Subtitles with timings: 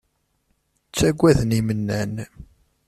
[0.87, 2.13] Ttagaden imennan.